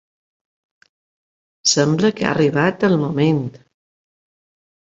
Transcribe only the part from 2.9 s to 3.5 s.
el moment.